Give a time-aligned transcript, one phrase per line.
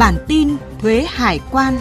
[0.00, 1.78] Bản tin thuế hải quan.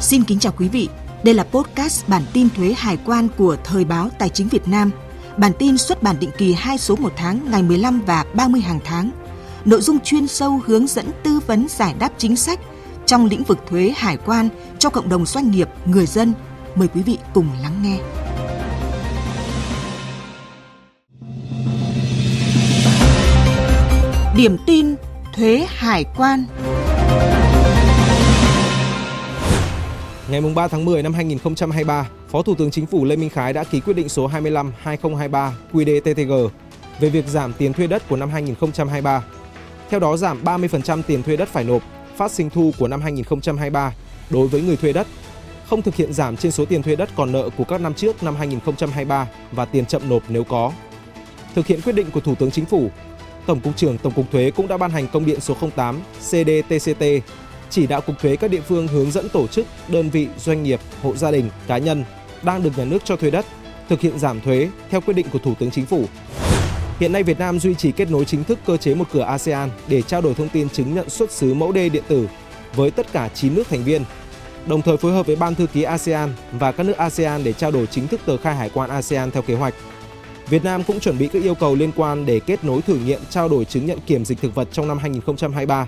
[0.00, 0.88] Xin kính chào quý vị.
[1.22, 4.90] Đây là podcast bản tin thuế hải quan của Thời báo Tài chính Việt Nam.
[5.36, 8.80] Bản tin xuất bản định kỳ 2 số một tháng ngày 15 và 30 hàng
[8.84, 9.10] tháng.
[9.64, 12.60] Nội dung chuyên sâu hướng dẫn tư vấn giải đáp chính sách
[13.06, 16.32] trong lĩnh vực thuế hải quan cho cộng đồng doanh nghiệp, người dân.
[16.74, 18.23] Mời quý vị cùng lắng nghe.
[24.36, 24.94] Điểm tin
[25.34, 26.44] thuế hải quan.
[30.30, 33.64] Ngày 3 tháng 10 năm 2023, Phó Thủ tướng Chính phủ Lê Minh Khái đã
[33.64, 36.48] ký quyết định số 25/2023 QĐ-TTG
[37.00, 39.24] về việc giảm tiền thuê đất của năm 2023.
[39.90, 41.82] Theo đó giảm 30% tiền thuê đất phải nộp
[42.16, 43.92] phát sinh thu của năm 2023
[44.30, 45.06] đối với người thuê đất,
[45.66, 48.22] không thực hiện giảm trên số tiền thuê đất còn nợ của các năm trước
[48.22, 50.72] năm 2023 và tiền chậm nộp nếu có.
[51.54, 52.90] Thực hiện quyết định của Thủ tướng Chính phủ,
[53.46, 57.04] Tổng cục trưởng Tổng cục Thuế cũng đã ban hành công điện số 08 CDTCT
[57.70, 60.80] chỉ đạo cục thuế các địa phương hướng dẫn tổ chức, đơn vị, doanh nghiệp,
[61.02, 62.04] hộ gia đình, cá nhân
[62.42, 63.46] đang được nhà nước cho thuê đất
[63.88, 66.04] thực hiện giảm thuế theo quyết định của Thủ tướng Chính phủ.
[67.00, 69.70] Hiện nay Việt Nam duy trì kết nối chính thức cơ chế một cửa ASEAN
[69.88, 72.28] để trao đổi thông tin chứng nhận xuất xứ mẫu đê điện tử
[72.74, 74.04] với tất cả 9 nước thành viên,
[74.66, 77.70] đồng thời phối hợp với Ban thư ký ASEAN và các nước ASEAN để trao
[77.70, 79.74] đổi chính thức tờ khai hải quan ASEAN theo kế hoạch.
[80.48, 83.20] Việt Nam cũng chuẩn bị các yêu cầu liên quan để kết nối thử nghiệm
[83.30, 85.86] trao đổi chứng nhận kiểm dịch thực vật trong năm 2023,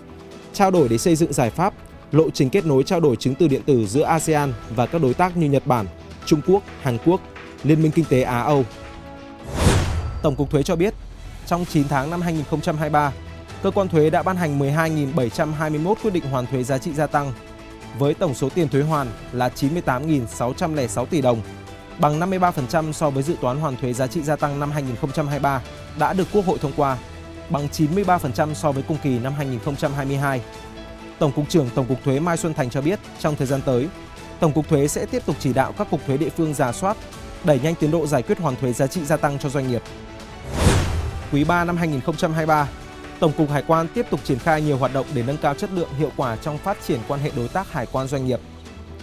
[0.53, 1.75] trao đổi để xây dựng giải pháp,
[2.13, 5.15] lộ trình kết nối trao đổi chứng từ điện tử giữa ASEAN và các đối
[5.15, 5.87] tác như Nhật Bản,
[6.27, 7.21] Trung Quốc, Hàn Quốc,
[7.65, 8.65] Liên minh Kinh tế Á-Âu.
[10.23, 10.95] Tổng cục Thuế cho biết,
[11.47, 13.13] trong 9 tháng năm 2023,
[13.63, 17.33] cơ quan thuế đã ban hành 12.721 quyết định hoàn thuế giá trị gia tăng
[17.99, 21.41] với tổng số tiền thuế hoàn là 98.606 tỷ đồng,
[21.99, 25.63] bằng 53% so với dự toán hoàn thuế giá trị gia tăng năm 2023
[25.99, 26.97] đã được Quốc hội thông qua,
[27.51, 30.41] bằng 93% so với cùng kỳ năm 2022.
[31.19, 33.89] Tổng cục trưởng Tổng cục Thuế Mai Xuân Thành cho biết, trong thời gian tới,
[34.41, 36.97] Tổng cục Thuế sẽ tiếp tục chỉ đạo các cục thuế địa phương giả soát,
[37.45, 39.83] đẩy nhanh tiến độ giải quyết hoàn thuế giá trị gia tăng cho doanh nghiệp.
[41.33, 42.69] Quý 3 năm 2023,
[43.21, 45.71] Tổng cục Hải quan tiếp tục triển khai nhiều hoạt động để nâng cao chất
[45.73, 48.41] lượng hiệu quả trong phát triển quan hệ đối tác hải quan doanh nghiệp.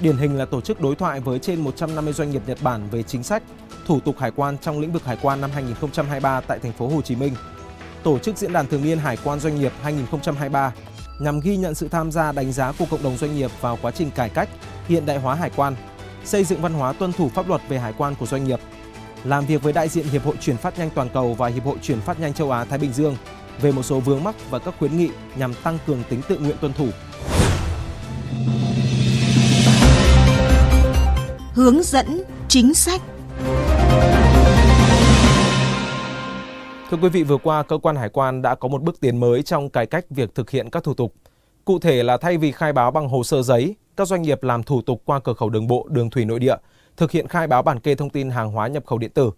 [0.01, 3.03] Điển hình là tổ chức đối thoại với trên 150 doanh nghiệp Nhật Bản về
[3.03, 3.43] chính sách,
[3.85, 7.01] thủ tục hải quan trong lĩnh vực hải quan năm 2023 tại thành phố Hồ
[7.01, 7.33] Chí Minh.
[8.03, 10.73] Tổ chức diễn đàn thường niên hải quan doanh nghiệp 2023
[11.19, 13.91] nhằm ghi nhận sự tham gia đánh giá của cộng đồng doanh nghiệp vào quá
[13.91, 14.49] trình cải cách,
[14.87, 15.75] hiện đại hóa hải quan,
[16.25, 18.59] xây dựng văn hóa tuân thủ pháp luật về hải quan của doanh nghiệp,
[19.23, 21.77] làm việc với đại diện Hiệp hội chuyển phát nhanh toàn cầu và Hiệp hội
[21.81, 23.15] chuyển phát nhanh châu Á Thái Bình Dương
[23.61, 26.57] về một số vướng mắc và các khuyến nghị nhằm tăng cường tính tự nguyện
[26.61, 26.87] tuân thủ.
[31.53, 33.01] Hướng dẫn chính sách
[36.89, 39.43] Thưa quý vị, vừa qua cơ quan hải quan đã có một bước tiến mới
[39.43, 41.13] trong cải cách việc thực hiện các thủ tục.
[41.65, 44.63] Cụ thể là thay vì khai báo bằng hồ sơ giấy, các doanh nghiệp làm
[44.63, 46.55] thủ tục qua cửa khẩu đường bộ, đường thủy nội địa,
[46.97, 49.31] thực hiện khai báo bản kê thông tin hàng hóa nhập khẩu điện tử.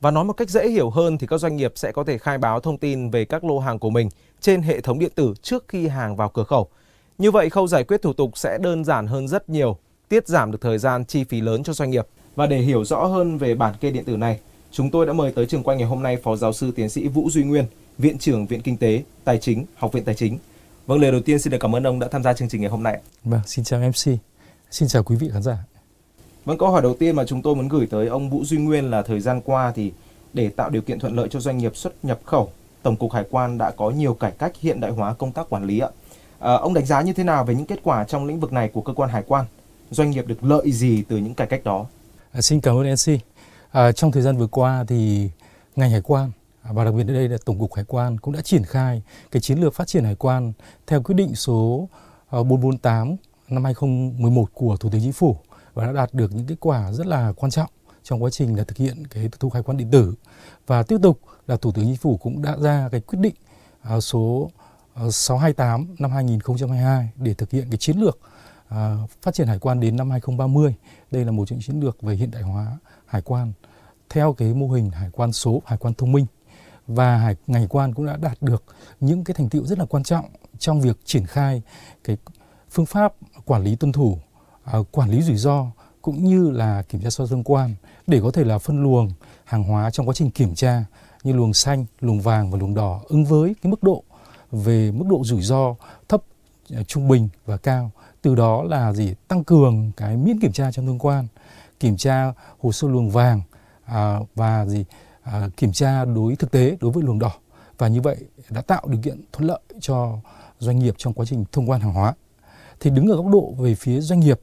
[0.00, 2.38] Và nói một cách dễ hiểu hơn thì các doanh nghiệp sẽ có thể khai
[2.38, 4.08] báo thông tin về các lô hàng của mình
[4.40, 6.68] trên hệ thống điện tử trước khi hàng vào cửa khẩu.
[7.18, 9.78] Như vậy khâu giải quyết thủ tục sẽ đơn giản hơn rất nhiều,
[10.08, 12.06] tiết giảm được thời gian chi phí lớn cho doanh nghiệp.
[12.36, 14.38] Và để hiểu rõ hơn về bản kê điện tử này,
[14.72, 17.08] chúng tôi đã mời tới trường quay ngày hôm nay Phó Giáo sư Tiến sĩ
[17.08, 17.64] Vũ Duy Nguyên,
[17.98, 20.38] Viện trưởng Viện Kinh tế, Tài chính, Học viện Tài chính.
[20.86, 22.70] Vâng, lời đầu tiên xin được cảm ơn ông đã tham gia chương trình ngày
[22.70, 23.00] hôm nay.
[23.24, 24.18] Vâng, xin chào MC.
[24.70, 25.58] Xin chào quý vị khán giả.
[26.44, 28.90] Vâng, câu hỏi đầu tiên mà chúng tôi muốn gửi tới ông Vũ Duy Nguyên
[28.90, 29.92] là thời gian qua thì
[30.32, 33.24] để tạo điều kiện thuận lợi cho doanh nghiệp xuất nhập khẩu, Tổng cục Hải
[33.30, 35.88] quan đã có nhiều cải cách hiện đại hóa công tác quản lý ạ.
[36.38, 38.68] À, ông đánh giá như thế nào về những kết quả trong lĩnh vực này
[38.68, 39.44] của cơ quan hải quan?
[39.94, 41.86] Doanh nghiệp được lợi gì từ những cải cách đó?
[42.32, 43.20] À, xin cảm ơn NC.
[43.70, 45.30] À, trong thời gian vừa qua thì
[45.76, 46.30] ngành hải quan
[46.62, 49.02] à, và đặc biệt ở đây là Tổng cục Hải quan cũng đã triển khai
[49.30, 50.52] cái chiến lược phát triển hải quan
[50.86, 51.88] theo quyết định số
[52.30, 53.16] à, 448
[53.48, 55.36] năm 2011 của Thủ tướng Chính phủ
[55.74, 57.70] và đã đạt được những kết quả rất là quan trọng
[58.02, 60.14] trong quá trình là thực hiện cái thủ tục hải quan điện tử
[60.66, 63.34] và tiếp tục là Thủ tướng Chính phủ cũng đã ra cái quyết định
[63.82, 64.50] à, số
[65.10, 68.18] 628 năm 2022 để thực hiện cái chiến lược
[68.74, 70.74] À, phát triển hải quan đến năm 2030.
[71.10, 73.52] Đây là một những chiến lược về hiện đại hóa hải quan
[74.10, 76.26] theo cái mô hình hải quan số, hải quan thông minh
[76.86, 78.64] và hải, ngành quan cũng đã đạt được
[79.00, 80.24] những cái thành tựu rất là quan trọng
[80.58, 81.62] trong việc triển khai
[82.04, 82.16] cái
[82.70, 84.18] phương pháp quản lý tuân thủ,
[84.64, 85.66] à, quản lý rủi ro
[86.02, 87.74] cũng như là kiểm tra so thông quan
[88.06, 89.10] để có thể là phân luồng
[89.44, 90.84] hàng hóa trong quá trình kiểm tra
[91.24, 94.04] như luồng xanh, luồng vàng và luồng đỏ ứng với cái mức độ
[94.52, 95.74] về mức độ rủi ro
[96.08, 96.22] thấp,
[96.70, 97.90] Ờ, trung bình và cao.
[98.22, 101.26] Từ đó là gì tăng cường cái miễn kiểm tra trong tương quan,
[101.80, 103.40] kiểm tra hồ sơ luồng vàng
[103.84, 104.84] à, và gì
[105.22, 107.32] à, kiểm tra đối thực tế đối với luồng đỏ
[107.78, 108.16] và như vậy
[108.50, 110.18] đã tạo điều kiện thuận lợi cho
[110.58, 112.14] doanh nghiệp trong quá trình thông quan hàng hóa.
[112.80, 114.40] Thì đứng ở góc độ về phía doanh nghiệp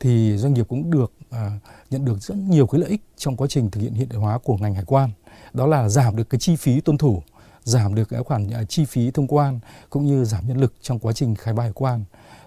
[0.00, 1.58] thì doanh nghiệp cũng được à,
[1.90, 4.38] nhận được rất nhiều cái lợi ích trong quá trình thực hiện hiện đại hóa
[4.38, 5.10] của ngành hải quan.
[5.52, 7.22] Đó là giảm được cái chi phí tuân thủ,
[7.64, 9.60] giảm được cái khoản à, chi phí thông quan
[9.90, 12.04] cũng như giảm nhân lực trong quá trình khai báo hải quan.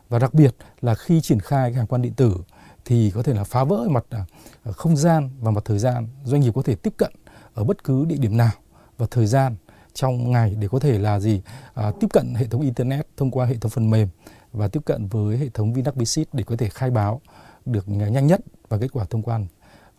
[0.10, 2.38] Và đặc biệt là khi triển khai cái hải quan điện tử
[2.86, 4.25] thì có thể là phá vỡ mặt à,
[4.63, 7.12] à, không gian và mặt thời gian, doanh nghiệp có thể tiếp cận
[7.54, 8.51] ở bất cứ địa điểm nào
[8.98, 9.56] và thời gian
[9.94, 11.42] trong ngày để có thể là gì
[11.74, 14.07] à, tiếp cận hệ thống internet thông qua hệ thống phần mềm
[14.51, 17.21] và tiếp cận với hệ thống Vinac Visit để có thể khai báo
[17.65, 19.48] được nhanh nhất và kết quả thông quan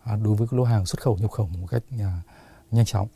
[0.03, 2.21] à, đối với lô hàng xuất khẩu nhập khẩu một cách à,
[2.71, 3.07] nhanh chóng.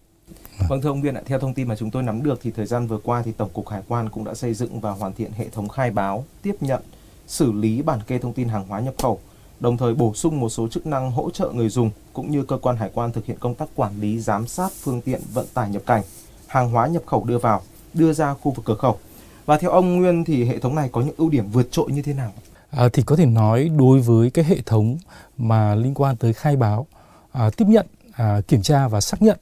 [0.69, 2.65] Vâng thưa ông Viên ạ, theo thông tin mà chúng tôi nắm được thì thời
[2.65, 5.31] gian vừa qua thì Tổng cục Hải quan cũng đã xây dựng và hoàn thiện
[5.31, 6.81] hệ thống khai báo, tiếp nhận,
[7.27, 9.19] xử lý bản kê thông tin hàng hóa nhập khẩu,
[9.59, 12.57] đồng thời bổ sung một số chức năng hỗ trợ người dùng cũng như cơ
[12.57, 15.69] quan hải quan thực hiện công tác quản lý giám sát phương tiện vận tải
[15.69, 16.03] nhập cảnh,
[16.47, 17.61] hàng hóa nhập khẩu đưa vào,
[17.93, 18.97] đưa ra khu vực cửa khẩu.
[19.45, 22.01] Và theo ông Nguyên thì hệ thống này có những ưu điểm vượt trội như
[22.01, 22.33] thế nào?
[22.71, 24.97] À, thì có thể nói đối với cái hệ thống
[25.37, 26.87] mà liên quan tới khai báo,
[27.31, 29.37] à, tiếp nhận, à, kiểm tra và xác nhận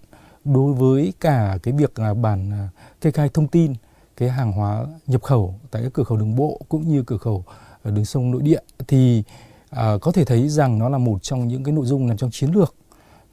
[0.53, 2.69] đối với cả cái việc là bản à,
[3.01, 3.73] kê khai thông tin
[4.17, 7.43] cái hàng hóa nhập khẩu tại các cửa khẩu đường bộ cũng như cửa khẩu
[7.83, 9.23] à, đường sông nội địa thì
[9.69, 12.31] à, có thể thấy rằng nó là một trong những cái nội dung nằm trong
[12.31, 12.75] chiến lược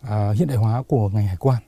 [0.00, 1.62] à, hiện đại hóa của ngành hải quan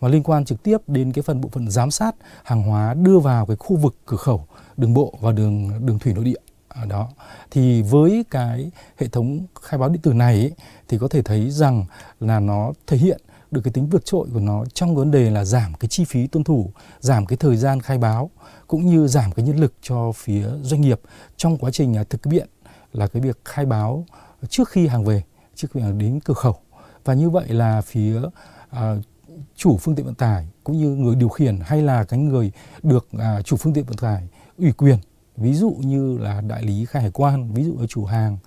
[0.00, 2.14] và liên quan trực tiếp đến cái phần bộ phận giám sát
[2.44, 4.46] hàng hóa đưa vào cái khu vực cửa khẩu
[4.76, 7.08] đường bộ và đường đường thủy nội địa à, đó.
[7.50, 10.52] Thì với cái hệ thống khai báo điện tử này ấy,
[10.88, 11.84] thì có thể thấy rằng
[12.20, 13.20] là nó thể hiện
[13.52, 16.26] được cái tính vượt trội của nó trong vấn đề là giảm cái chi phí
[16.26, 16.70] tuân thủ,
[17.00, 18.30] giảm cái thời gian khai báo
[18.66, 21.00] cũng như giảm cái nhân lực cho phía doanh nghiệp
[21.36, 22.48] trong quá trình à, thực hiện
[22.92, 24.06] là cái việc khai báo
[24.48, 25.22] trước khi hàng về,
[25.54, 26.56] trước khi hàng đến cửa khẩu.
[27.04, 28.80] Và như vậy là phía uh,
[29.56, 32.52] chủ phương tiện vận tải cũng như người điều khiển hay là cái người
[32.82, 34.28] được uh, chủ phương tiện vận tải
[34.58, 34.98] ủy quyền,
[35.36, 38.38] ví dụ như là đại lý khai hải quan, ví dụ là chủ hàng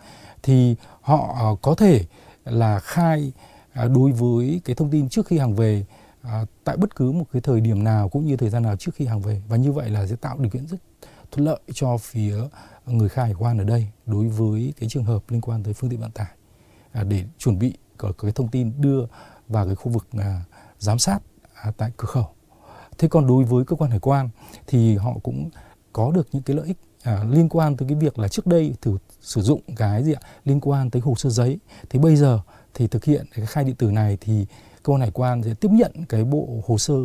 [0.43, 2.05] thì họ uh, có thể
[2.45, 5.85] là khai uh, À, đối với cái thông tin trước khi hàng về
[6.21, 8.95] à, tại bất cứ một cái thời điểm nào cũng như thời gian nào trước
[8.95, 9.41] khi hàng về.
[9.47, 10.77] Và như vậy là sẽ tạo điều kiện rất
[11.31, 12.37] thuận lợi cho phía
[12.85, 15.89] người khai hải quan ở đây đối với cái trường hợp liên quan tới phương
[15.89, 16.31] tiện vận tải
[16.91, 19.05] à, để chuẩn bị có, cái thông tin đưa
[19.47, 20.43] vào cái khu vực à,
[20.79, 21.19] giám sát
[21.53, 22.27] à, tại cửa khẩu.
[22.97, 24.29] Thế còn đối với cơ quan hải quan
[24.67, 25.49] thì họ cũng
[25.93, 28.75] có được những cái lợi ích à, liên quan tới cái việc là trước đây
[28.81, 30.21] thử sử dụng cái gì ạ?
[30.45, 31.59] Liên quan tới hồ sơ giấy.
[31.89, 32.39] Thì bây giờ
[32.75, 34.45] thì thực hiện cái khai điện tử này thì
[34.83, 36.95] cơ quan hải quan sẽ tiếp nhận cái bộ hồ sơ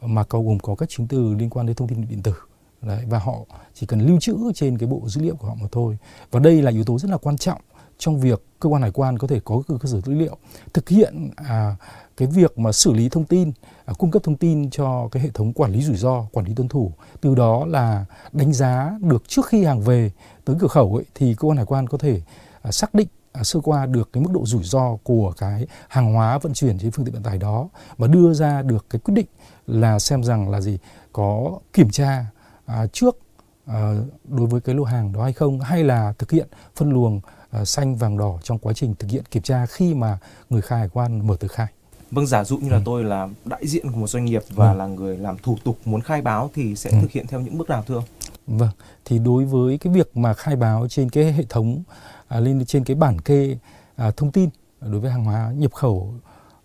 [0.00, 2.34] mà có gồm có các chứng từ liên quan đến thông tin điện tử.
[2.82, 3.38] Đấy, và họ
[3.74, 5.98] chỉ cần lưu trữ trên cái bộ dữ liệu của họ mà thôi.
[6.30, 7.60] Và đây là yếu tố rất là quan trọng
[7.98, 10.36] trong việc cơ quan hải quan có thể có cơ sở dữ liệu
[10.74, 11.76] thực hiện à,
[12.16, 13.52] cái việc mà xử lý thông tin
[13.84, 16.54] à, cung cấp thông tin cho cái hệ thống quản lý rủi ro quản lý
[16.54, 16.92] tuân thủ.
[17.20, 20.10] Từ đó là đánh giá được trước khi hàng về
[20.44, 22.20] tới cửa khẩu ấy, thì cơ quan hải quan có thể
[22.62, 23.08] à, xác định
[23.42, 26.90] sơ qua được cái mức độ rủi ro của cái hàng hóa vận chuyển trên
[26.90, 27.68] phương tiện vận tải đó
[27.98, 29.26] và đưa ra được cái quyết định
[29.66, 30.78] là xem rằng là gì
[31.12, 32.26] có kiểm tra
[32.66, 33.18] à, trước
[33.66, 33.94] à,
[34.24, 37.20] đối với cái lô hàng đó hay không hay là thực hiện phân luồng
[37.50, 40.18] à, xanh vàng đỏ trong quá trình thực hiện kiểm tra khi mà
[40.50, 41.66] người khai hải quan mở tờ khai.
[42.10, 42.82] Vâng, giả dụ như là ừ.
[42.84, 44.76] tôi là đại diện của một doanh nghiệp và ừ.
[44.76, 46.96] là người làm thủ tục muốn khai báo thì sẽ ừ.
[47.02, 48.04] thực hiện theo những bước nào thưa ông?
[48.46, 48.70] Vâng,
[49.04, 51.82] thì đối với cái việc mà khai báo trên cái hệ thống
[52.32, 53.58] à, lên trên cái bản kê
[53.96, 56.14] à, thông tin đối với hàng hóa nhập khẩu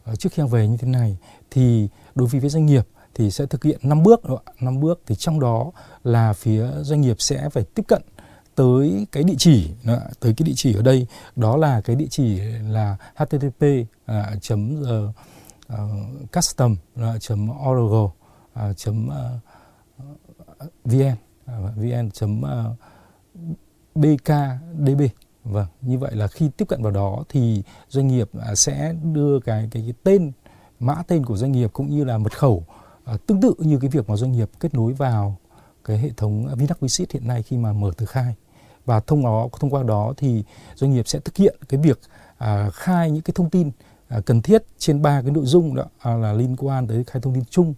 [0.03, 1.17] à, trước khi về như thế này
[1.51, 4.21] thì đối với doanh nghiệp thì sẽ thực hiện 5 bước
[4.59, 5.71] năm bước thì trong đó
[6.03, 8.01] là phía doanh nghiệp sẽ phải tiếp cận
[8.55, 9.69] tới cái địa chỉ
[10.19, 11.07] tới cái địa chỉ ở đây.
[11.35, 13.65] Đó là cái địa chỉ là http
[14.05, 15.15] à, chấm uh,
[16.33, 16.75] custom
[17.19, 18.11] chấm org
[18.53, 19.39] à, chấm ờ,
[20.85, 22.41] vn à, vn chấm
[23.95, 25.01] bkdb
[25.51, 29.39] vâng như vậy là khi tiếp cận vào đó thì doanh nghiệp à, sẽ đưa
[29.39, 30.31] cái cái, cái tên
[30.79, 32.63] mã tên của doanh nghiệp cũng như là mật khẩu
[33.07, 35.37] À, tương tự như cái việc mà doanh nghiệp kết nối vào
[35.83, 38.35] cái hệ thống Vinac Visit hiện nay khi mà mở tờ khai.
[38.85, 40.43] Và thông đó thông qua đó thì
[40.75, 41.99] doanh nghiệp sẽ thực hiện cái việc
[42.37, 43.71] à, khai những cái thông tin
[44.07, 47.21] à, cần thiết trên ba cái nội dung đó à, là liên quan tới khai
[47.21, 47.73] thông tin chung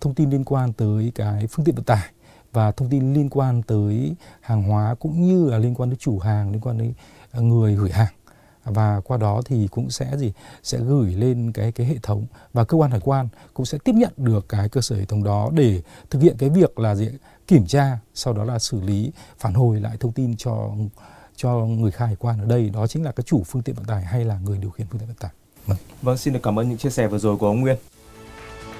[0.00, 2.10] thông tin liên quan tới cái phương tiện vận tải
[2.52, 6.18] và thông tin liên quan tới hàng hóa cũng như là liên quan tới chủ
[6.18, 6.92] hàng, liên quan đến
[7.32, 8.12] ờ, người gửi hàng
[8.64, 10.32] và qua đó thì cũng sẽ gì
[10.62, 13.94] sẽ gửi lên cái cái hệ thống và cơ quan hải quan cũng sẽ tiếp
[13.94, 17.08] nhận được cái cơ sở hệ thống đó để thực hiện cái việc là gì
[17.46, 20.70] kiểm tra, sau đó là xử lý, phản hồi lại thông tin cho
[21.36, 23.84] cho người khai hải quan ở đây đó chính là cái chủ phương tiện vận
[23.84, 25.30] tải hay là người điều khiển phương tiện vận tải.
[25.66, 25.78] Vâng.
[26.02, 27.76] vâng xin được cảm ơn những chia sẻ vừa rồi của ông Nguyên.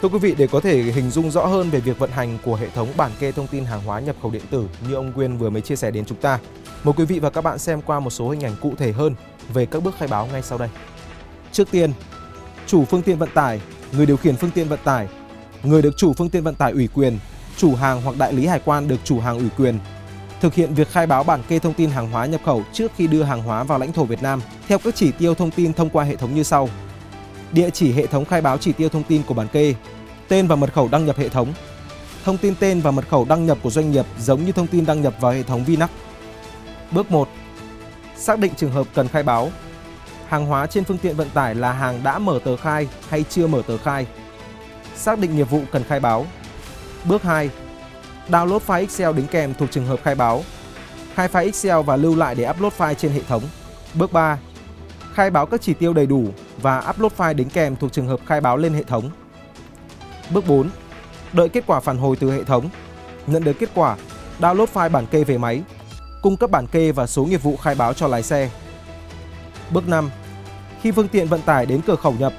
[0.02, 2.56] Thưa quý vị, để có thể hình dung rõ hơn về việc vận hành của
[2.56, 5.38] hệ thống bản kê thông tin hàng hóa nhập khẩu điện tử như ông Nguyên
[5.38, 6.38] vừa mới chia sẻ đến chúng ta,
[6.84, 9.14] mời quý vị và các bạn xem qua một số hình ảnh cụ thể hơn
[9.52, 10.68] về các bước khai báo ngay sau đây.
[11.52, 11.92] Trước tiên,
[12.66, 13.60] chủ phương tiện vận tải,
[13.92, 15.08] người điều khiển phương tiện vận tải,
[15.62, 17.18] người được chủ phương tiện vận tải ủy quyền,
[17.56, 19.78] chủ hàng hoặc đại lý hải quan được chủ hàng ủy quyền
[20.40, 23.06] thực hiện việc khai báo bản kê thông tin hàng hóa nhập khẩu trước khi
[23.06, 25.90] đưa hàng hóa vào lãnh thổ Việt Nam theo các chỉ tiêu thông tin thông
[25.90, 26.68] qua hệ thống như sau.
[27.52, 29.74] Địa chỉ hệ thống khai báo chỉ tiêu thông tin của bản kê,
[30.28, 31.52] tên và mật khẩu đăng nhập hệ thống.
[32.24, 34.86] Thông tin tên và mật khẩu đăng nhập của doanh nghiệp giống như thông tin
[34.86, 35.90] đăng nhập vào hệ thống Vinac.
[36.90, 37.28] Bước 1.
[38.16, 39.50] Xác định trường hợp cần khai báo.
[40.28, 43.46] Hàng hóa trên phương tiện vận tải là hàng đã mở tờ khai hay chưa
[43.46, 44.06] mở tờ khai.
[44.96, 46.26] Xác định nghiệp vụ cần khai báo.
[47.04, 47.50] Bước 2
[48.28, 50.44] Download file Excel đính kèm thuộc trường hợp khai báo.
[51.14, 53.42] Khai file Excel và lưu lại để upload file trên hệ thống.
[53.94, 54.38] Bước 3.
[55.14, 56.28] Khai báo các chỉ tiêu đầy đủ
[56.62, 59.10] và upload file đính kèm thuộc trường hợp khai báo lên hệ thống.
[60.30, 60.70] Bước 4.
[61.32, 62.68] Đợi kết quả phản hồi từ hệ thống.
[63.26, 63.96] Nhận được kết quả,
[64.40, 65.62] download file bản kê về máy,
[66.22, 68.50] cung cấp bản kê và số nghiệp vụ khai báo cho lái xe.
[69.70, 70.10] Bước 5.
[70.80, 72.32] Khi phương tiện vận tải đến cửa khẩu nhập,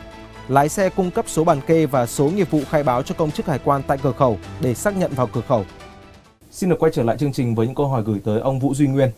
[0.47, 3.31] lái xe cung cấp số bản kê và số nghiệp vụ khai báo cho công
[3.31, 5.65] chức hải quan tại cửa khẩu để xác nhận vào cửa khẩu.
[6.51, 8.73] Xin được quay trở lại chương trình với những câu hỏi gửi tới ông Vũ
[8.73, 9.11] Duy Nguyên.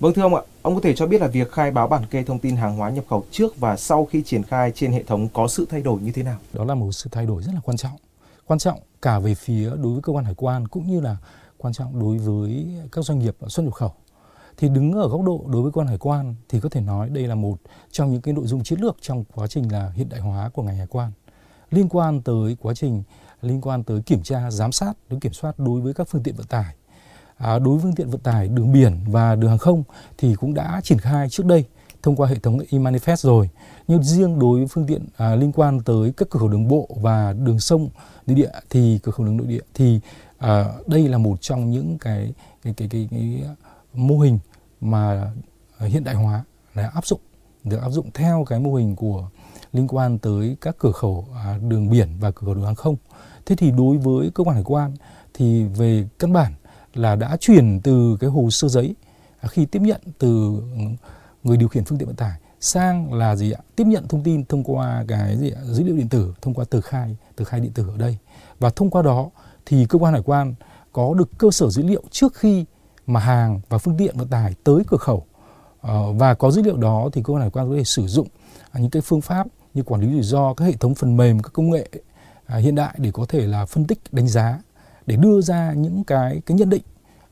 [0.00, 2.22] Vâng thưa ông ạ, ông có thể cho biết là việc khai báo bản kê
[2.22, 5.28] thông tin hàng hóa nhập khẩu trước và sau khi triển khai trên hệ thống
[5.28, 6.38] có sự thay đổi như thế nào?
[6.52, 7.96] Đó là một sự thay đổi rất là quan trọng.
[8.46, 11.16] Quan trọng cả về phía đối với cơ quan hải quan cũng như là
[11.58, 13.92] quan trọng đối với các doanh nghiệp xuất nhập khẩu
[14.56, 17.26] thì đứng ở góc độ đối với quan hải quan thì có thể nói đây
[17.26, 17.58] là một
[17.90, 20.62] trong những cái nội dung chiến lược trong quá trình là hiện đại hóa của
[20.62, 21.12] ngành hải quan
[21.70, 23.02] liên quan tới quá trình
[23.42, 26.34] liên quan tới kiểm tra giám sát đối kiểm soát đối với các phương tiện
[26.34, 26.74] vận tải
[27.36, 29.82] à, đối với phương tiện vận tải đường biển và đường hàng không
[30.18, 31.64] thì cũng đã triển khai trước đây
[32.02, 33.50] thông qua hệ thống e-manifest rồi
[33.88, 36.88] nhưng riêng đối với phương tiện à, liên quan tới các cửa khẩu đường bộ
[37.00, 37.88] và đường sông
[38.26, 40.00] nội địa thì cửa khẩu đường nội địa thì
[40.38, 43.56] à, đây là một trong những cái cái cái cái, cái, cái
[43.94, 44.38] mô hình
[44.80, 45.32] mà
[45.78, 47.20] hiện đại hóa là áp dụng
[47.64, 49.28] được áp dụng theo cái mô hình của
[49.72, 52.96] liên quan tới các cửa khẩu à, đường biển và cửa khẩu đường hàng không.
[53.46, 54.92] Thế thì đối với cơ quan hải quan
[55.34, 56.52] thì về căn bản
[56.96, 58.94] là đã chuyển từ cái hồ sơ giấy
[59.40, 60.62] à, khi tiếp nhận từ
[61.42, 63.60] người điều khiển phương tiện vận tải sang là gì ạ?
[63.76, 65.60] Tiếp nhận thông tin thông qua cái gì ạ?
[65.64, 68.18] dữ liệu điện tử, thông qua tờ khai, tờ khai điện tử ở đây.
[68.58, 69.30] Và thông qua đó
[69.66, 70.54] thì cơ quan hải quan
[70.92, 72.64] có được cơ sở dữ liệu trước khi
[73.06, 75.26] mà hàng và phương tiện vận tải tới cửa khẩu
[75.80, 78.28] ờ, và có dữ liệu đó thì cơ quan hải quan có thể sử dụng
[78.70, 81.42] à, những cái phương pháp như quản lý rủi ro các hệ thống phần mềm
[81.42, 81.88] các công nghệ
[82.46, 84.58] à, hiện đại để có thể là phân tích đánh giá
[85.06, 86.82] để đưa ra những cái cái nhận định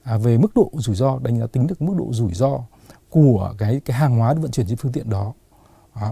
[0.03, 2.61] à, về mức độ rủi ro đánh giá tính được mức độ rủi ro
[3.11, 5.33] của cái cái hàng hóa vận chuyển trên phương tiện đó.
[5.93, 6.09] À,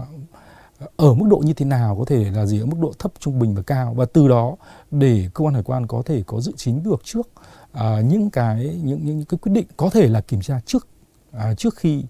[0.97, 3.39] ở mức độ như thế nào có thể là gì ở mức độ thấp trung
[3.39, 3.93] bình và cao.
[3.93, 4.55] Và từ đó
[4.91, 7.29] để cơ quan hải quan có thể có dự chính được trước
[7.71, 10.87] à, những cái những những cái quyết định có thể là kiểm tra trước
[11.31, 12.03] à, trước khi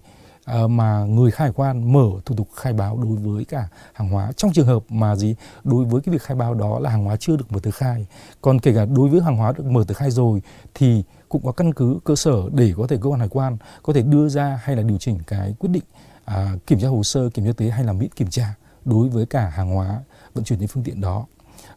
[0.44, 4.32] Ờ, mà người khai quan mở thủ tục khai báo đối với cả hàng hóa.
[4.36, 7.16] Trong trường hợp mà gì đối với cái việc khai báo đó là hàng hóa
[7.16, 8.06] chưa được mở tờ khai
[8.42, 10.42] còn kể cả đối với hàng hóa được mở tờ khai rồi
[10.74, 13.92] thì cũng có căn cứ cơ sở để có thể cơ quan hải quan có
[13.92, 15.84] thể đưa ra hay là điều chỉnh cái quyết định
[16.24, 19.26] à, kiểm tra hồ sơ kiểm tra tế hay là miễn kiểm tra đối với
[19.26, 20.00] cả hàng hóa
[20.34, 21.26] vận chuyển đến phương tiện đó.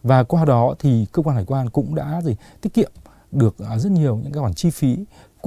[0.04, 2.92] Và qua đó thì cơ quan hải quan cũng đã gì tiết kiệm
[3.32, 4.98] được à, rất nhiều những cái khoản chi phí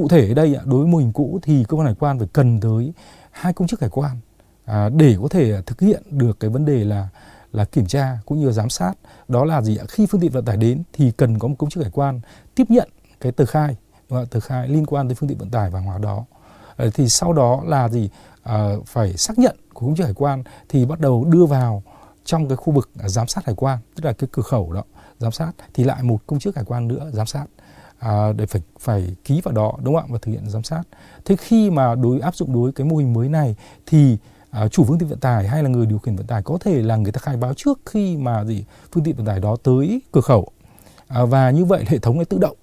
[0.00, 2.28] cụ thể ở đây đối với mô hình cũ thì cơ quan hải quan phải
[2.32, 2.92] cần tới
[3.30, 4.16] hai công chức hải quan
[4.64, 7.08] à, để có thể thực hiện được cái vấn đề là
[7.52, 8.92] là kiểm tra cũng như giám sát.
[9.28, 11.82] Đó là gì khi phương tiện vận tải đến thì cần có một công chức
[11.82, 12.20] hải quan
[12.54, 12.88] tiếp nhận
[13.20, 13.76] cái tờ khai
[14.30, 16.24] tờ khai liên quan tới phương tiện vận tải và hàng hóa đó.
[16.76, 18.10] À, thì sau đó là gì?
[18.42, 21.82] À, phải xác nhận của công chức hải quan thì bắt đầu đưa vào
[22.24, 24.82] trong cái khu vực giám sát hải quan tức là cái cửa khẩu đó
[25.18, 25.52] giám sát.
[25.74, 27.44] Thì lại một công chức hải quan nữa giám sát
[28.00, 30.08] à, để phải phải ký vào đó đúng không ạ?
[30.10, 30.82] Và thực hiện giám sát.
[31.24, 34.16] Thế khi mà đối áp dụng đối cái mô hình mới này thì
[34.50, 36.82] à, chủ phương tiện vận tải hay là người điều khiển vận tải có thể
[36.82, 40.02] là người ta khai báo trước khi mà gì phương tiện vận tải đó tới
[40.12, 40.48] cửa khẩu.
[41.08, 42.56] À, và như vậy hệ thống này tự động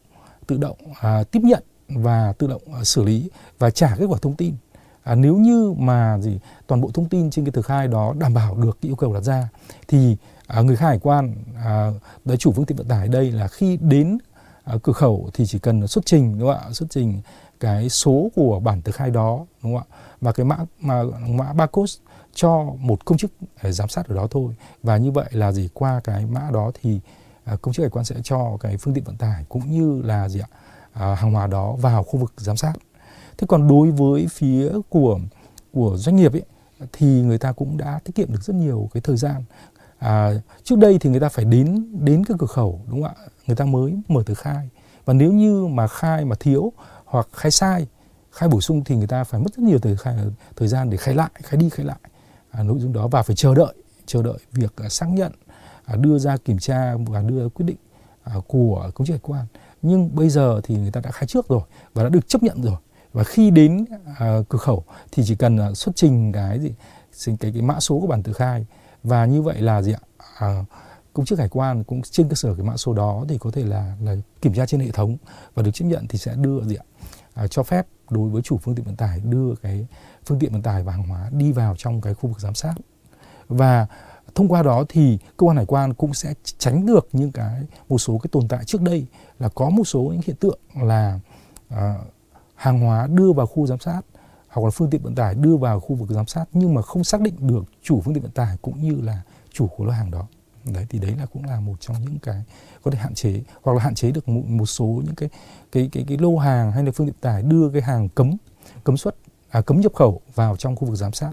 [0.48, 3.29] tự động à, tiếp nhận và tự động à, xử lý
[3.60, 4.56] và trả kết quả thông tin.
[5.03, 8.34] À, nếu như mà gì toàn bộ thông tin trên cái tờ khai đó đảm
[8.34, 9.50] bảo được cái yêu cầu đặt ra
[9.88, 10.17] thì
[10.48, 11.91] à, người khai hải quan à,
[12.39, 14.17] chủ phương tiện vận tải đây là khi đến
[14.67, 16.71] à, cửa khẩu thì chỉ cần xuất trình đúng không ạ?
[16.71, 17.21] Xuất trình
[17.59, 19.95] cái số của bản tờ khai đó đúng không ạ?
[20.21, 21.93] Và cái mã mà mã barcode
[22.33, 23.31] cho một công chức
[23.63, 24.55] để giám sát ở đó thôi.
[24.83, 25.69] Và như vậy là gì?
[25.74, 27.00] Qua cái mã đó thì
[27.43, 30.29] à, công chức hải quan sẽ cho cái phương tiện vận tải cũng như là
[30.29, 30.47] gì ạ?
[30.93, 32.74] À, hàng hóa đó vào khu vực giám sát.
[33.38, 35.19] Thế còn đối với phía của
[35.74, 36.45] của doanh nghiệp ấy
[36.93, 39.43] thì người ta cũng đã tiết kiệm được rất nhiều cái thời gian
[39.98, 40.32] à,
[40.63, 43.25] trước đây thì người ta phải đến đến cái cửa khẩu đúng không ạ?
[43.48, 44.70] Người ta mới mở tờ khai.
[45.06, 46.72] Và nếu như mà khai mà thiếu
[47.06, 47.88] hoặc khai sai
[48.32, 50.16] khai bổ sung thì người ta phải mất rất nhiều thời khai,
[50.56, 51.98] thời gian để khai lại khai đi khai lại.
[52.51, 53.74] À, nội dung đó và phải chờ đợi
[54.06, 55.32] chờ đợi việc à, xác nhận
[55.86, 57.77] à, đưa ra kiểm tra và đưa quyết định
[58.24, 59.46] à, của công chức hải quan.
[59.82, 61.62] Nhưng bây giờ thì người ta đã khai trước rồi
[61.94, 62.75] và đã được chấp nhận rồi.
[63.13, 63.86] Và khi đến
[64.18, 66.72] à, cửa khẩu thì chỉ cần à, xuất trình cái gì
[67.39, 68.66] cái cái mã số của bản tờ khai
[69.04, 70.00] và như vậy là gì ạ?
[70.39, 70.66] À,
[71.13, 73.63] công chức hải quan cũng trên cơ sở cái mã số đó thì có thể
[73.63, 75.18] là là kiểm tra trên hệ thống
[75.56, 76.86] và được chấp nhận thì sẽ đưa gì ạ?
[77.34, 79.88] À, cho phép đối với chủ phương tiện vận tải đưa cái
[80.25, 82.74] phương tiện vận tải và hàng hóa đi vào trong cái khu vực giám sát.
[83.48, 83.88] Và
[84.36, 87.98] thông qua đó thì cơ quan hải quan cũng sẽ tránh được những cái một
[87.98, 89.06] số cái tồn tại trước đây
[89.39, 91.20] là có một số những hiện tượng là
[91.70, 91.96] à,
[92.56, 94.01] hàng hóa đưa vào khu giám sát
[94.48, 97.04] hoặc là phương tiện vận tải đưa vào khu vực giám sát nhưng mà không
[97.04, 100.12] xác định được chủ phương tiện vận tải cũng như là chủ của lô hàng
[100.12, 100.27] đó.
[100.74, 102.44] Đấy thì đấy là cũng là một trong những cái
[102.84, 105.30] có thể hạn chế hoặc là hạn chế được một, một số những cái
[105.72, 108.38] cái cái cái lô hàng hay là phương tiện tải đưa cái hàng cấm
[108.84, 109.16] cấm xuất
[109.50, 111.32] à, cấm nhập khẩu vào trong khu vực giám sát.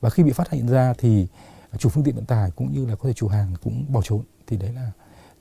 [0.00, 1.26] Và khi bị phát hiện ra thì
[1.78, 4.22] chủ phương tiện vận tải cũng như là có thể chủ hàng cũng bỏ trốn.
[4.46, 4.90] Thì đấy là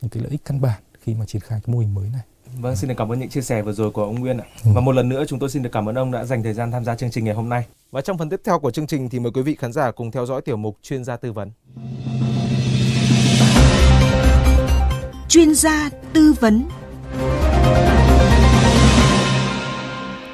[0.01, 2.22] những cái lợi ích căn bản khi mà triển khai cái mô hình mới này.
[2.62, 4.45] Vâng, xin được cảm ơn những chia sẻ vừa rồi của ông Nguyên ạ.
[4.65, 4.71] Ừ.
[4.74, 6.71] Và một lần nữa chúng tôi xin được cảm ơn ông đã dành thời gian
[6.71, 7.65] tham gia chương trình ngày hôm nay.
[7.91, 10.12] Và trong phần tiếp theo của chương trình thì mời quý vị khán giả cùng
[10.12, 11.51] theo dõi tiểu mục chuyên gia tư vấn.
[15.29, 16.63] chuyên gia tư vấn.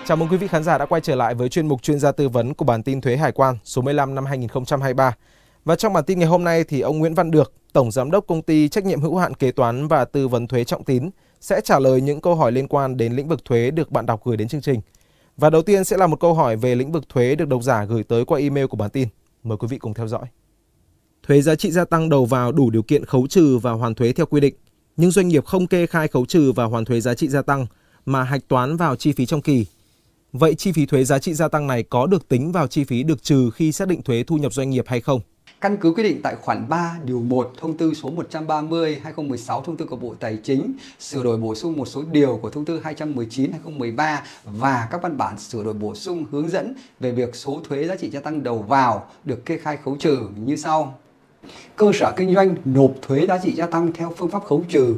[0.06, 2.12] Chào mừng quý vị khán giả đã quay trở lại với chuyên mục chuyên gia
[2.12, 5.16] tư vấn của bản tin thuế hải quan số 15 năm 2023.
[5.66, 8.28] Và trong bản tin ngày hôm nay thì ông Nguyễn Văn Được, Tổng Giám đốc
[8.28, 11.10] Công ty Trách nhiệm hữu hạn Kế toán và Tư vấn Thuế Trọng Tín
[11.42, 14.22] sẽ trả lời những câu hỏi liên quan đến lĩnh vực thuế được bạn đọc
[14.26, 14.82] gửi đến chương trình.
[15.38, 17.84] Và đầu tiên sẽ là một câu hỏi về lĩnh vực thuế được độc giả
[17.86, 19.08] gửi tới qua email của bản tin.
[19.44, 20.26] Mời quý vị cùng theo dõi.
[21.24, 24.14] Thuế giá trị gia tăng đầu vào đủ điều kiện khấu trừ và hoàn thuế
[24.14, 24.56] theo quy định–
[24.98, 27.66] nhưng doanh nghiệp không kê khai khấu trừ và hoàn thuế giá trị gia tăng
[28.06, 29.66] mà hạch toán vào chi phí trong kỳ.
[30.34, 33.04] Vậy chi phí thuế giá trị gia tăng này có được tính vào chi phí
[33.04, 35.22] được trừ khi xác định thuế thu nhập doanh nghiệp hay không?
[35.62, 39.78] Căn cứ quy định tại khoản 3 điều 1 thông tư số 130 2016 thông
[39.78, 42.82] tư của Bộ Tài chính, sửa đổi bổ sung một số điều của thông tư
[42.84, 47.62] 219 2013 và các văn bản sửa đổi bổ sung hướng dẫn về việc số
[47.70, 50.98] thuế giá trị gia tăng đầu vào được kê khai khấu trừ như sau
[51.76, 54.96] cơ sở kinh doanh nộp thuế giá trị gia tăng theo phương pháp khấu trừ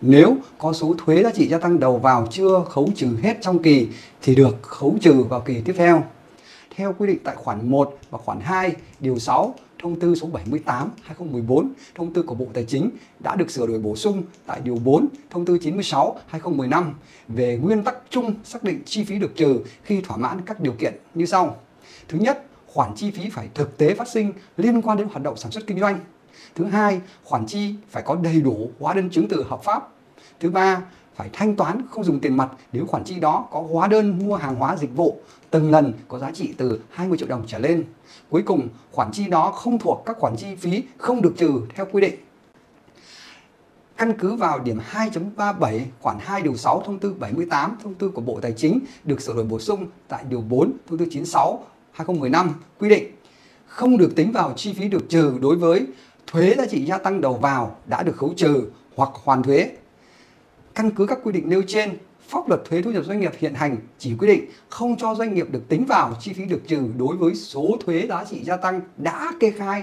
[0.00, 3.62] nếu có số thuế giá trị gia tăng đầu vào chưa khấu trừ hết trong
[3.62, 3.88] kỳ
[4.22, 6.04] thì được khấu trừ vào kỳ tiếp theo.
[6.78, 10.90] Theo quy định tại khoản 1 và khoản 2 điều 6 thông tư số 78
[11.02, 14.76] 2014 thông tư của Bộ Tài chính đã được sửa đổi bổ sung tại điều
[14.84, 16.94] 4 thông tư 96 2015
[17.28, 20.72] về nguyên tắc chung xác định chi phí được trừ khi thỏa mãn các điều
[20.72, 21.56] kiện như sau.
[22.08, 25.36] Thứ nhất, khoản chi phí phải thực tế phát sinh liên quan đến hoạt động
[25.36, 26.00] sản xuất kinh doanh.
[26.54, 29.88] Thứ hai, khoản chi phải có đầy đủ hóa đơn chứng từ hợp pháp.
[30.40, 30.82] Thứ ba,
[31.18, 34.36] phải thanh toán không dùng tiền mặt nếu khoản chi đó có hóa đơn mua
[34.36, 37.84] hàng hóa dịch vụ từng lần có giá trị từ 20 triệu đồng trở lên.
[38.30, 41.86] Cuối cùng, khoản chi đó không thuộc các khoản chi phí không được trừ theo
[41.92, 42.14] quy định.
[43.96, 48.20] Căn cứ vào điểm 2.37 khoản 2 điều 6 thông tư 78 thông tư của
[48.20, 52.54] Bộ Tài chính được sửa đổi bổ sung tại điều 4 thông tư 96 2015
[52.78, 53.12] quy định
[53.66, 55.86] không được tính vào chi phí được trừ đối với
[56.26, 59.70] thuế giá trị gia tăng đầu vào đã được khấu trừ hoặc hoàn thuế.
[60.74, 63.54] Căn cứ các quy định nêu trên, pháp luật thuế thu nhập doanh nghiệp hiện
[63.54, 66.80] hành chỉ quy định không cho doanh nghiệp được tính vào chi phí được trừ
[66.98, 69.82] đối với số thuế giá trị gia tăng đã kê khai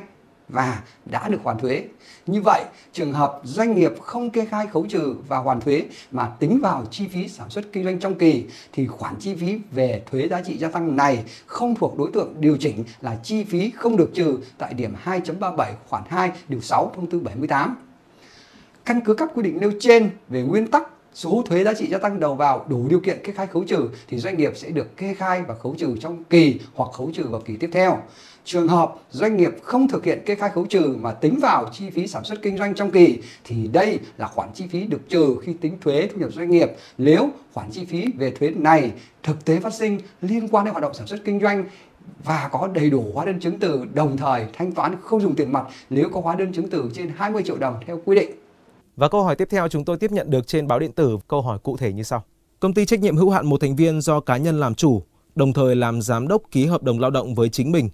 [0.49, 1.83] và đã được hoàn thuế.
[2.27, 6.31] Như vậy, trường hợp doanh nghiệp không kê khai khấu trừ và hoàn thuế mà
[6.39, 10.03] tính vào chi phí sản xuất kinh doanh trong kỳ thì khoản chi phí về
[10.11, 13.71] thuế giá trị gia tăng này không thuộc đối tượng điều chỉnh là chi phí
[13.71, 17.75] không được trừ tại điểm 2.37 khoản 2 điều 6 thông tư 78.
[18.85, 21.97] Căn cứ các quy định nêu trên về nguyên tắc số thuế giá trị gia
[21.97, 24.97] tăng đầu vào đủ điều kiện kê khai khấu trừ thì doanh nghiệp sẽ được
[24.97, 27.97] kê khai và khấu trừ trong kỳ hoặc khấu trừ vào kỳ tiếp theo.
[28.45, 31.89] Trường hợp doanh nghiệp không thực hiện kê khai khấu trừ mà tính vào chi
[31.89, 35.35] phí sản xuất kinh doanh trong kỳ thì đây là khoản chi phí được trừ
[35.41, 36.71] khi tính thuế thu nhập doanh nghiệp.
[36.97, 38.91] Nếu khoản chi phí về thuế này
[39.23, 41.65] thực tế phát sinh liên quan đến hoạt động sản xuất kinh doanh
[42.23, 45.51] và có đầy đủ hóa đơn chứng từ đồng thời thanh toán không dùng tiền
[45.51, 48.44] mặt, nếu có hóa đơn chứng từ trên 20 triệu đồng theo quy định.
[48.95, 51.41] Và câu hỏi tiếp theo chúng tôi tiếp nhận được trên báo điện tử, câu
[51.41, 52.23] hỏi cụ thể như sau.
[52.59, 55.03] Công ty trách nhiệm hữu hạn một thành viên do cá nhân làm chủ,
[55.35, 57.89] đồng thời làm giám đốc ký hợp đồng lao động với chính mình.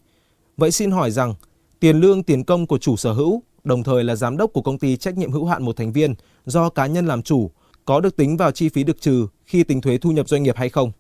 [0.58, 1.34] Vậy xin hỏi rằng,
[1.80, 4.80] tiền lương tiền công của chủ sở hữu, đồng thời là giám đốc của công
[4.80, 7.52] ty trách nhiệm hữu hạn một thành viên do cá nhân làm chủ,
[7.86, 10.56] có được tính vào chi phí được trừ khi tính thuế thu nhập doanh nghiệp
[10.58, 10.92] hay không?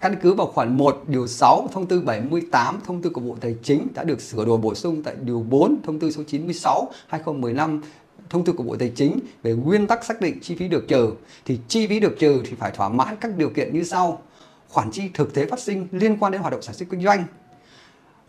[0.00, 3.54] Căn cứ vào khoản 1 điều 6 thông tư 78 thông tư của Bộ Tài
[3.62, 7.80] chính đã được sửa đổi bổ sung tại điều 4 thông tư số 96 2015
[8.30, 11.12] thông tư của Bộ Tài chính về nguyên tắc xác định chi phí được trừ,
[11.44, 14.22] thì chi phí được trừ thì phải thỏa mãn các điều kiện như sau.
[14.68, 17.24] Khoản chi thực tế phát sinh liên quan đến hoạt động sản xuất kinh doanh.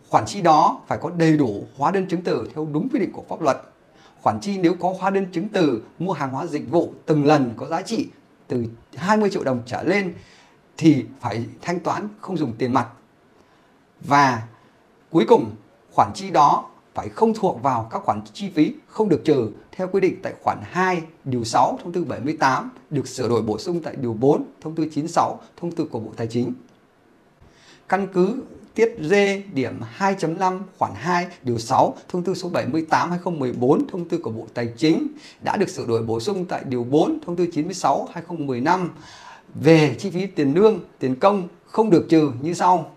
[0.10, 3.12] Khoản chi đó phải có đầy đủ hóa đơn chứng từ theo đúng quy định
[3.12, 3.58] của pháp luật.
[4.22, 7.54] Khoản chi nếu có hóa đơn chứng từ mua hàng hóa dịch vụ từng lần
[7.58, 8.08] có giá trị
[8.48, 10.14] từ 20 triệu đồng trở lên
[10.78, 12.88] thì phải thanh toán không dùng tiền mặt.
[14.02, 14.44] Và
[15.10, 15.56] cuối cùng,
[15.92, 19.88] khoản chi đó phải không thuộc vào các khoản chi phí không được trừ theo
[19.92, 23.82] quy định tại khoản 2 điều 6 thông tư 78 được sửa đổi bổ sung
[23.84, 26.54] tại điều 4 thông tư 96 thông tư của Bộ Tài chính.
[27.90, 29.14] Căn cứ tiết D
[29.54, 34.48] điểm 2.5 khoản 2 điều 6 thông tư số 78 2014 thông tư của Bộ
[34.54, 35.08] Tài chính
[35.44, 38.90] đã được sửa đổi bổ sung tại điều 4 thông tư 96 2015
[39.56, 42.92] về chi phí tiền lương, tiền công không được trừ như sau.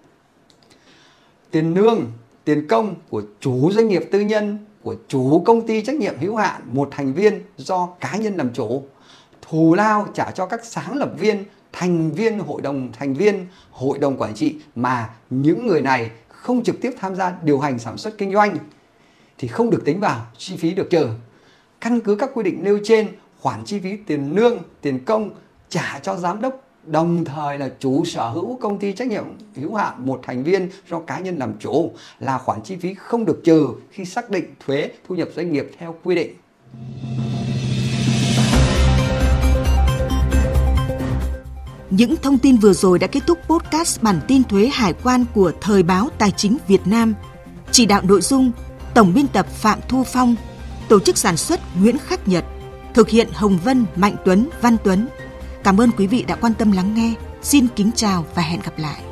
[1.51, 2.07] Tiền lương,
[2.45, 6.37] tiền công của chủ doanh nghiệp tư nhân, của chủ công ty trách nhiệm hữu
[6.37, 8.85] hạn một thành viên do cá nhân làm chủ,
[9.43, 13.99] thù lao trả cho các sáng lập viên, thành viên hội đồng thành viên, hội
[13.99, 17.97] đồng quản trị mà những người này không trực tiếp tham gia điều hành sản
[17.97, 18.57] xuất kinh doanh
[19.39, 21.09] thì không được tính vào chi phí được trừ.
[21.81, 23.09] Căn cứ các quy định nêu trên,
[23.41, 25.31] khoản chi phí tiền lương, tiền công
[25.69, 29.25] trả cho giám đốc đồng thời là chủ sở hữu công ty trách nhiệm
[29.57, 33.25] hữu hạn một thành viên do cá nhân làm chủ là khoản chi phí không
[33.25, 36.35] được trừ khi xác định thuế thu nhập doanh nghiệp theo quy định.
[41.91, 45.53] Những thông tin vừa rồi đã kết thúc podcast bản tin thuế hải quan của
[45.61, 47.15] Thời báo Tài chính Việt Nam.
[47.71, 48.53] Chỉ đạo nội dung
[48.95, 50.35] Tổng biên tập Phạm Thu Phong,
[50.89, 52.45] tổ chức sản xuất Nguyễn Khắc Nhật,
[52.95, 55.07] thực hiện Hồng Vân, Mạnh Tuấn, Văn Tuấn.
[55.65, 57.15] Cảm ơn quý vị đã quan tâm lắng nghe.
[57.43, 59.10] Xin kính chào và hẹn gặp lại.